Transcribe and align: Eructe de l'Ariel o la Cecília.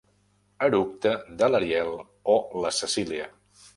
Eructe 0.67 1.11
de 1.41 1.49
l'Ariel 1.51 1.93
o 2.37 2.39
la 2.65 2.73
Cecília. 2.79 3.29